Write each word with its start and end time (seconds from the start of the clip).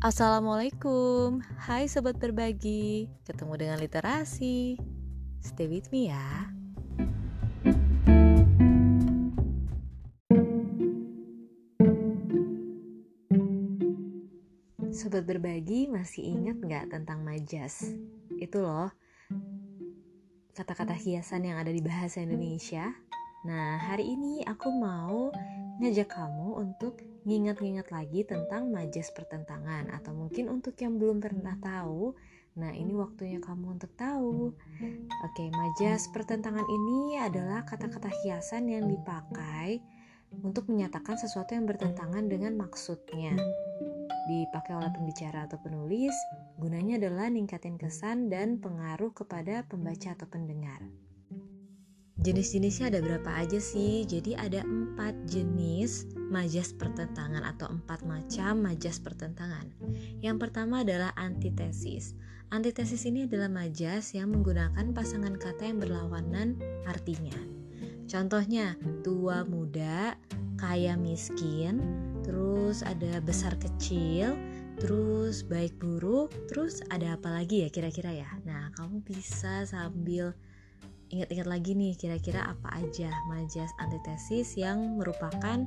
Assalamualaikum, 0.00 1.44
hai 1.68 1.84
sobat 1.84 2.16
berbagi, 2.16 3.12
ketemu 3.28 3.52
dengan 3.60 3.76
literasi. 3.84 4.80
Stay 5.44 5.68
with 5.68 5.92
me 5.92 6.08
ya. 6.08 6.48
Sobat 14.88 15.28
berbagi 15.28 15.92
masih 15.92 16.32
ingat 16.32 16.56
nggak 16.64 16.96
tentang 16.96 17.20
majas? 17.20 17.92
Itu 18.40 18.64
loh, 18.64 18.88
kata-kata 20.56 20.96
hiasan 20.96 21.44
yang 21.44 21.60
ada 21.60 21.68
di 21.68 21.84
bahasa 21.84 22.24
Indonesia. 22.24 22.88
Nah, 23.44 23.76
hari 23.76 24.16
ini 24.16 24.48
aku 24.48 24.72
mau 24.72 25.28
ngajak 25.80 26.12
kamu 26.12 26.60
untuk 26.60 27.00
ngingat-ngingat 27.24 27.88
lagi 27.88 28.20
tentang 28.28 28.68
majas 28.68 29.08
pertentangan 29.16 29.88
atau 29.90 30.12
mungkin 30.12 30.52
untuk 30.52 30.76
yang 30.78 31.00
belum 31.00 31.24
pernah 31.24 31.56
tahu 31.56 32.12
Nah, 32.58 32.74
ini 32.74 32.98
waktunya 32.98 33.38
kamu 33.38 33.78
untuk 33.78 33.94
tahu. 33.94 34.50
Oke, 35.22 35.44
majas 35.54 36.10
pertentangan 36.10 36.66
ini 36.66 37.22
adalah 37.22 37.62
kata-kata 37.62 38.10
hiasan 38.10 38.66
yang 38.66 38.90
dipakai 38.90 39.78
untuk 40.42 40.66
menyatakan 40.66 41.14
sesuatu 41.14 41.54
yang 41.54 41.70
bertentangan 41.70 42.26
dengan 42.26 42.58
maksudnya. 42.58 43.38
Dipakai 44.26 44.76
oleh 44.78 44.90
pembicara 44.90 45.46
atau 45.46 45.62
penulis, 45.62 46.14
gunanya 46.58 46.98
adalah 46.98 47.30
ningkatin 47.30 47.78
kesan 47.78 48.30
dan 48.30 48.58
pengaruh 48.58 49.14
kepada 49.14 49.62
pembaca 49.66 50.14
atau 50.14 50.26
pendengar. 50.26 50.82
Jenis-jenisnya 52.20 52.92
ada 52.92 53.00
berapa 53.00 53.30
aja 53.32 53.56
sih? 53.56 54.04
Jadi 54.04 54.36
ada 54.36 54.60
empat 54.60 55.16
jenis 55.24 56.04
majas 56.28 56.76
pertentangan 56.76 57.40
atau 57.48 57.72
empat 57.72 58.04
macam 58.04 58.60
majas 58.60 59.00
pertentangan. 59.00 59.64
Yang 60.20 60.36
pertama 60.36 60.84
adalah 60.84 61.16
antitesis. 61.16 62.12
Antitesis 62.52 63.08
ini 63.08 63.24
adalah 63.24 63.48
majas 63.48 64.12
yang 64.12 64.36
menggunakan 64.36 64.92
pasangan 64.92 65.32
kata 65.40 65.72
yang 65.72 65.80
berlawanan 65.80 66.60
artinya. 66.84 67.40
Contohnya 68.04 68.76
tua 69.00 69.48
muda, 69.48 70.12
kaya 70.60 71.00
miskin, 71.00 71.80
terus 72.20 72.84
ada 72.84 73.22
besar 73.24 73.56
kecil, 73.56 74.36
terus 74.76 75.40
baik 75.40 75.72
buruk, 75.80 76.36
terus 76.52 76.84
ada 76.92 77.16
apa 77.16 77.32
lagi 77.32 77.64
ya 77.64 77.72
kira-kira 77.72 78.12
ya? 78.12 78.28
Nah, 78.44 78.68
kamu 78.76 79.00
bisa 79.08 79.64
sambil 79.64 80.36
ingat-ingat 81.10 81.46
lagi 81.50 81.74
nih 81.74 81.98
kira-kira 81.98 82.46
apa 82.46 82.78
aja 82.78 83.10
majas 83.28 83.70
antitesis 83.82 84.54
yang 84.54 84.96
merupakan 84.96 85.66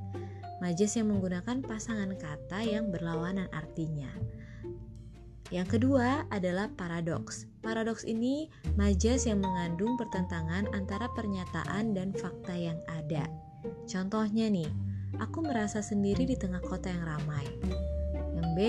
majas 0.64 0.96
yang 0.96 1.12
menggunakan 1.12 1.60
pasangan 1.60 2.16
kata 2.16 2.64
yang 2.64 2.88
berlawanan 2.90 3.52
artinya. 3.52 4.08
Yang 5.52 5.78
kedua 5.78 6.26
adalah 6.34 6.72
paradoks. 6.74 7.46
Paradoks 7.62 8.08
ini 8.08 8.50
majas 8.80 9.30
yang 9.30 9.44
mengandung 9.44 10.00
pertentangan 10.00 10.66
antara 10.74 11.06
pernyataan 11.14 11.94
dan 11.94 12.10
fakta 12.16 12.56
yang 12.56 12.80
ada. 12.90 13.28
Contohnya 13.86 14.50
nih, 14.50 14.72
aku 15.22 15.46
merasa 15.46 15.84
sendiri 15.84 16.26
di 16.26 16.40
tengah 16.40 16.64
kota 16.64 16.90
yang 16.90 17.06
ramai. 17.06 17.46
Yang 18.34 18.50
B, 18.56 18.60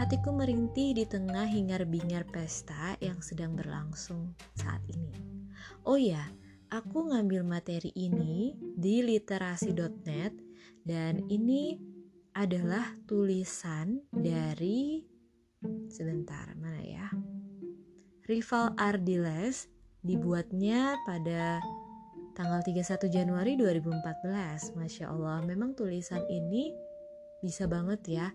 hatiku 0.00 0.32
merintih 0.32 0.96
di 0.96 1.04
tengah 1.04 1.44
hingar-bingar 1.44 2.24
pesta 2.30 2.96
yang 3.04 3.20
sedang 3.20 3.52
berlangsung 3.52 4.32
saat 4.56 4.80
ini. 4.88 5.39
Oh 5.86 5.98
ya, 5.98 6.30
aku 6.70 7.10
ngambil 7.10 7.42
materi 7.42 7.90
ini 7.96 8.54
di 8.58 9.02
literasi.net 9.02 10.34
dan 10.86 11.26
ini 11.28 11.76
adalah 12.36 12.94
tulisan 13.10 14.00
dari 14.14 15.02
sebentar 15.90 16.54
mana 16.56 16.80
ya? 16.80 17.08
Rival 18.30 18.78
Ardiles 18.78 19.66
dibuatnya 20.06 20.94
pada 21.02 21.58
tanggal 22.38 22.62
31 22.62 23.10
Januari 23.10 23.58
2014. 23.58 24.78
Masya 24.78 25.10
Allah, 25.10 25.42
memang 25.42 25.74
tulisan 25.74 26.22
ini 26.30 26.70
bisa 27.42 27.66
banget 27.66 28.00
ya 28.06 28.26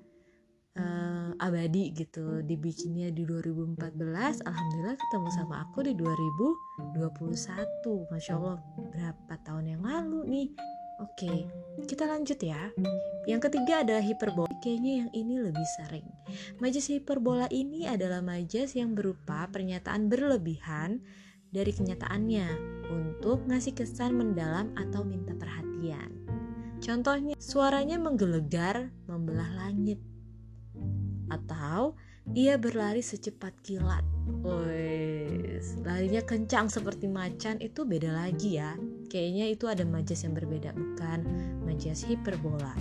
uh, 0.79 1.31
abadi 1.39 1.91
gitu 1.95 2.43
dibikinnya 2.43 3.11
di 3.11 3.23
2014 3.23 4.43
alhamdulillah 4.43 4.97
ketemu 4.99 5.29
sama 5.35 5.55
aku 5.67 5.83
di 5.87 5.93
2021 5.97 8.11
masya 8.11 8.33
allah 8.35 8.59
berapa 8.91 9.33
tahun 9.43 9.65
yang 9.77 9.83
lalu 9.83 10.19
nih. 10.27 10.49
Oke 11.03 11.51
kita 11.83 12.07
lanjut 12.07 12.39
ya. 12.39 12.71
Yang 13.27 13.51
ketiga 13.51 13.83
adalah 13.83 13.99
hiperbola. 13.99 14.47
Kayaknya 14.63 15.03
yang 15.03 15.09
ini 15.11 15.35
lebih 15.43 15.67
sering. 15.75 16.07
Majas 16.63 16.87
hiperbola 16.87 17.51
ini 17.51 17.83
adalah 17.83 18.23
majas 18.23 18.79
yang 18.79 18.95
berupa 18.95 19.51
pernyataan 19.51 20.07
berlebihan 20.07 21.03
dari 21.51 21.71
kenyataannya 21.71 22.47
untuk 22.91 23.43
ngasih 23.47 23.75
kesan 23.75 24.15
mendalam 24.15 24.71
atau 24.79 25.03
minta 25.03 25.35
perhatian. 25.35 26.15
Contohnya, 26.83 27.39
suaranya 27.39 27.95
menggelegar, 27.95 28.91
membelah 29.07 29.47
langit 29.55 29.99
atau 31.29 31.97
ia 32.33 32.57
berlari 32.57 33.05
secepat 33.05 33.53
kilat. 33.61 34.01
Wes, 34.41 35.77
larinya 35.85 36.25
kencang 36.25 36.73
seperti 36.73 37.05
macan 37.05 37.61
itu 37.61 37.85
beda 37.85 38.09
lagi 38.09 38.57
ya. 38.57 38.73
Kayaknya 39.13 39.45
itu 39.53 39.65
ada 39.69 39.85
majas 39.85 40.25
yang 40.25 40.33
berbeda 40.33 40.73
bukan 40.73 41.21
majas 41.61 42.01
hiperbola. 42.01 42.73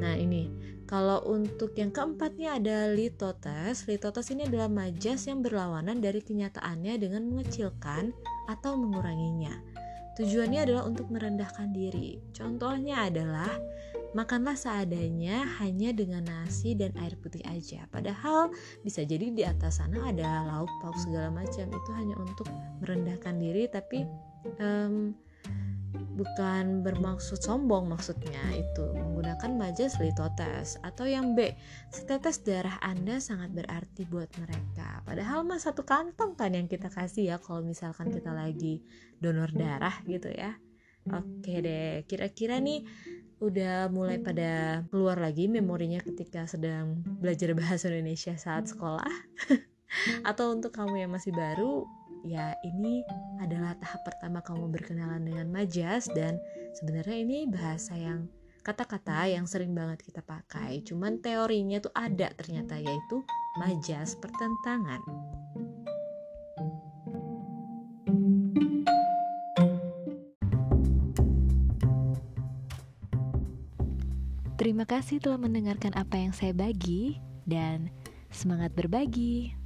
Nah 0.00 0.16
ini, 0.16 0.48
kalau 0.88 1.22
untuk 1.24 1.72
yang 1.78 1.88
keempatnya 1.88 2.60
ada 2.60 2.90
litotes. 2.92 3.88
Litotes 3.88 4.28
ini 4.28 4.44
adalah 4.44 4.68
majas 4.68 5.24
yang 5.24 5.40
berlawanan 5.40 6.04
dari 6.04 6.20
kenyataannya 6.20 7.00
dengan 7.00 7.28
mengecilkan 7.32 8.12
atau 8.50 8.76
menguranginya. 8.76 9.56
Tujuannya 10.20 10.68
adalah 10.68 10.84
untuk 10.84 11.08
merendahkan 11.08 11.72
diri. 11.72 12.20
Contohnya 12.36 13.08
adalah 13.08 13.48
makanlah 14.12 14.56
seadanya 14.56 15.44
hanya 15.60 15.92
dengan 15.92 16.24
nasi 16.28 16.76
dan 16.76 16.92
air 17.00 17.16
putih 17.20 17.42
aja. 17.48 17.88
Padahal 17.88 18.52
bisa 18.84 19.04
jadi 19.04 19.32
di 19.32 19.42
atas 19.44 19.80
sana 19.80 20.12
ada 20.12 20.44
lauk 20.48 20.70
pauk 20.84 20.96
segala 21.00 21.32
macam. 21.32 21.68
Itu 21.68 21.90
hanya 21.96 22.16
untuk 22.20 22.48
merendahkan 22.84 23.40
diri, 23.40 23.68
tapi 23.72 24.04
um, 24.60 25.16
bukan 26.12 26.84
bermaksud 26.84 27.40
sombong 27.40 27.88
maksudnya 27.88 28.40
itu 28.52 28.84
menggunakan 28.96 29.56
majas 29.56 29.96
litotes 29.96 30.76
atau 30.84 31.08
yang 31.08 31.32
B 31.32 31.52
setetes 31.88 32.44
darah 32.44 32.76
anda 32.84 33.20
sangat 33.20 33.52
berarti 33.52 34.04
buat 34.08 34.28
mereka 34.40 35.00
padahal 35.04 35.44
mah 35.44 35.60
satu 35.60 35.84
kantong 35.84 36.36
kan 36.36 36.52
yang 36.52 36.68
kita 36.68 36.92
kasih 36.92 37.32
ya 37.32 37.36
kalau 37.40 37.64
misalkan 37.64 38.12
kita 38.12 38.32
lagi 38.32 38.84
donor 39.20 39.52
darah 39.52 40.00
gitu 40.04 40.28
ya 40.32 40.56
oke 41.08 41.52
deh 41.64 42.04
kira-kira 42.08 42.60
nih 42.60 42.84
udah 43.42 43.90
mulai 43.90 44.22
pada 44.22 44.86
keluar 44.86 45.18
lagi 45.18 45.50
memorinya 45.50 45.98
ketika 45.98 46.46
sedang 46.46 47.02
belajar 47.18 47.50
bahasa 47.58 47.90
Indonesia 47.90 48.38
saat 48.38 48.70
sekolah. 48.70 49.10
Atau 50.22 50.54
untuk 50.54 50.70
kamu 50.70 51.04
yang 51.04 51.10
masih 51.10 51.34
baru 51.34 51.84
ya 52.22 52.54
ini 52.62 53.02
adalah 53.42 53.74
tahap 53.82 54.06
pertama 54.06 54.38
kamu 54.46 54.70
berkenalan 54.70 55.26
dengan 55.26 55.50
majas 55.50 56.06
dan 56.14 56.38
sebenarnya 56.78 57.18
ini 57.18 57.38
bahasa 57.50 57.98
yang 57.98 58.30
kata-kata 58.62 59.26
yang 59.26 59.44
sering 59.44 59.74
banget 59.74 60.06
kita 60.06 60.22
pakai. 60.22 60.86
Cuman 60.86 61.18
teorinya 61.18 61.82
tuh 61.82 61.90
ada 61.98 62.30
ternyata 62.38 62.78
yaitu 62.78 63.26
majas 63.58 64.14
pertentangan 64.22 65.02
Terima 74.62 74.86
kasih 74.86 75.18
telah 75.18 75.42
mendengarkan 75.42 75.90
apa 75.98 76.22
yang 76.22 76.30
saya 76.30 76.54
bagi 76.54 77.18
dan 77.50 77.90
semangat 78.30 78.70
berbagi. 78.78 79.58